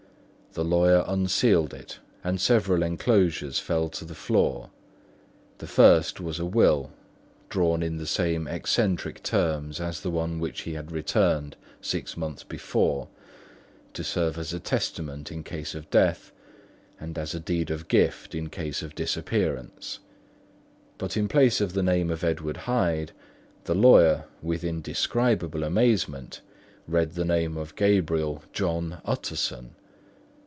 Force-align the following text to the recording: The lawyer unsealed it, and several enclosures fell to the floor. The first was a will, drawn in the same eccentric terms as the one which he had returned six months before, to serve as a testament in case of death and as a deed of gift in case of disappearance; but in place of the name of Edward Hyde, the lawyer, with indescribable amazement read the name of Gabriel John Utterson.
The 0.53 0.65
lawyer 0.65 1.05
unsealed 1.07 1.73
it, 1.73 1.99
and 2.25 2.41
several 2.41 2.83
enclosures 2.83 3.57
fell 3.57 3.87
to 3.91 4.03
the 4.03 4.13
floor. 4.13 4.69
The 5.59 5.65
first 5.67 6.19
was 6.19 6.39
a 6.39 6.45
will, 6.45 6.91
drawn 7.47 7.81
in 7.81 7.95
the 7.95 8.05
same 8.05 8.49
eccentric 8.49 9.23
terms 9.23 9.79
as 9.79 10.01
the 10.01 10.09
one 10.11 10.41
which 10.41 10.63
he 10.63 10.73
had 10.73 10.91
returned 10.91 11.55
six 11.79 12.17
months 12.17 12.43
before, 12.43 13.07
to 13.93 14.03
serve 14.03 14.37
as 14.37 14.51
a 14.51 14.59
testament 14.59 15.31
in 15.31 15.41
case 15.41 15.73
of 15.73 15.89
death 15.89 16.33
and 16.99 17.17
as 17.17 17.33
a 17.33 17.39
deed 17.39 17.71
of 17.71 17.87
gift 17.87 18.35
in 18.35 18.49
case 18.49 18.81
of 18.81 18.93
disappearance; 18.93 19.99
but 20.97 21.15
in 21.15 21.29
place 21.29 21.61
of 21.61 21.71
the 21.71 21.81
name 21.81 22.09
of 22.09 22.25
Edward 22.25 22.57
Hyde, 22.57 23.13
the 23.63 23.73
lawyer, 23.73 24.25
with 24.41 24.65
indescribable 24.65 25.63
amazement 25.63 26.41
read 26.89 27.11
the 27.13 27.23
name 27.23 27.55
of 27.55 27.73
Gabriel 27.77 28.43
John 28.51 28.99
Utterson. 29.05 29.75